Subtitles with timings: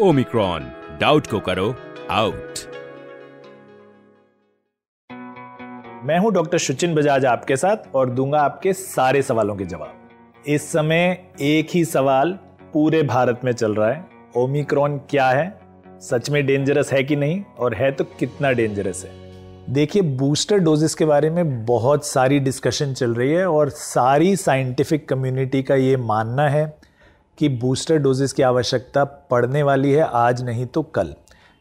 [0.00, 1.74] Omicron doubt को करो
[2.10, 2.58] out
[6.04, 9.94] मैं हूँ डॉक्टर सुचिन बजाज आपके साथ और दूँगा आपके सारे सवालों के जवाब।
[10.46, 12.38] इस समय एक ही सवाल
[12.72, 14.06] पूरे भारत में चल रहा है।
[14.36, 15.60] ओमिक्रॉन क्या है?
[16.00, 17.44] सच में डेंजरस है कि नहीं?
[17.58, 19.10] और है तो कितना डेंजरस है?
[19.72, 25.08] देखिए बूस्टर डोजेस के बारे में बहुत सारी डिस्कशन चल रही है और सारी साइंटिफिक
[25.08, 26.88] कम्युनिटी का ये मानना है
[27.38, 31.14] कि बूस्टर डोजेस की आवश्यकता पड़ने वाली है आज नहीं तो कल।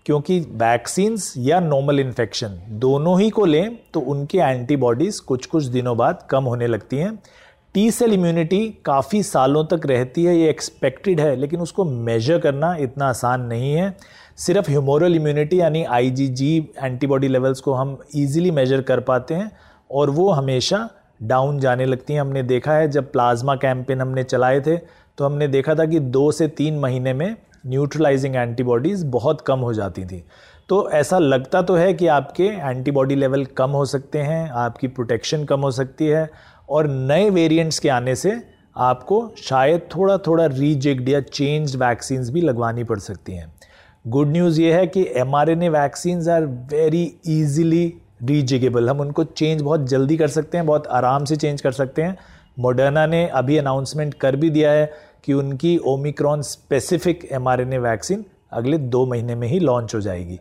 [0.05, 5.95] क्योंकि वैक्सीन्स या नॉर्मल इन्फेक्शन दोनों ही को लें तो उनके एंटीबॉडीज़ कुछ कुछ दिनों
[5.97, 7.17] बाद कम होने लगती हैं।
[7.75, 12.75] टी सेल इम्यूनिटी काफ़ी सालों तक रहती है, ये एक्सपेक्टेड है, लेकिन उसको मेजर करना
[12.75, 13.97] इतना आसान नहीं है।
[14.37, 19.51] सिर्फ़ ह्यूमोरल इम्यूनिटी यानी आईजीजी एंटीबॉडी लेवल्स को हम इजीली मेजर कर पाते हैं,
[19.91, 20.89] और वो हमेशा
[21.23, 24.77] डाउन जाने लगती हैं। हमने देखा है जब प्लाज्मा कैंपेन हमने चलाए थे
[25.17, 27.35] तो हमने देखा था कि दो से तीन महीने में
[27.67, 30.23] न्यूट्रलाइजिंग एंटीबॉडीज़ बहुत कम हो जाती थी।
[30.69, 35.43] तो ऐसा लगता तो है कि आपके एंटीबॉडी लेवल कम हो सकते हैं, आपकी प्रोटेक्शन
[35.45, 36.29] कम हो सकती है
[36.69, 38.41] और नए वेरिएंट्स के आने से
[38.75, 43.53] आपको शायद थोड़ा थोड़ा रीजेक्ड या चेंज वैक्सीन भी लगवानी पड़ सकती हैं।
[44.05, 47.85] गुड न्यूज़ ये है कि M R N A vaccine are very easily
[48.23, 52.01] rejiggable हम उनको चेंज बहुत जल्दी कर सकते हैं, बहुत आराम से चेंज कर सकते
[52.01, 52.17] हैं।
[52.57, 54.91] मोडर्ना ने अभी अनाउंसमेंट कर भी दिया है
[55.25, 60.39] कि उनकी ओमिक्रॉन स्पेसिफिक एमआरएनए वैक्सीन अगले दो महीने में ही लॉन्च हो जाएगी।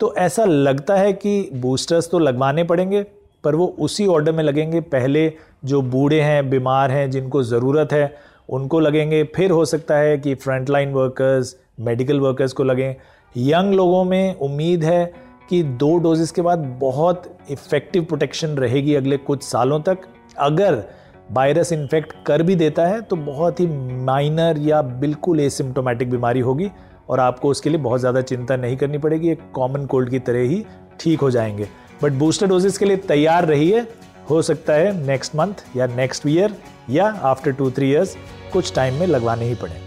[0.00, 3.02] तो ऐसा लगता है कि बूस्टर्स तो लगवाने पड़ेंगे,
[3.44, 5.32] पर वो उसी ऑर्डर में लगेंगे। पहले
[5.64, 8.16] जो बूढ़े हैं, बीमार हैं, जिनको ज़रूरत है,
[8.48, 12.94] उनको लगेंगे। फिर हो सकता है कि फ्रंटलाइन वर्कर्स मेडिकल वर्कर्स को लगें।
[13.36, 15.04] यंग लोगों में उम्मीद है
[15.50, 19.98] कि दो डोजेस के बाद बहुत इफ़ेक्टिव प्रोटेक्शन रहेगी अगले कुछ सालों तक।
[20.38, 20.82] अगर
[21.30, 23.66] वायरस इन्फेक्ट कर भी देता है तो बहुत ही
[24.04, 26.70] माइनर या बिल्कुल एसिम्टोमेटिक बीमारी होगी
[27.08, 30.48] और आपको उसके लिए बहुत ज़्यादा चिंता नहीं करनी पड़ेगी एक कॉमन कोल्ड की तरह
[30.48, 30.64] ही
[31.00, 31.68] ठीक हो जाएँगे।
[32.02, 33.86] बट बूस्टर डोजेस के लिए तैयार रहिए,
[34.30, 36.54] हो सकता है नेक्स्ट मंथ या नेक्स्ट ईयर
[36.90, 38.16] या आफ्टर टू थ्री ईयर्स
[38.52, 39.80] कुछ टाइम में लगवाने ही पड़े।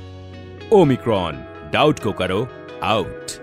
[0.73, 1.43] ओमिक्रॉन
[1.73, 2.47] डाउट को करो
[2.83, 3.40] आउट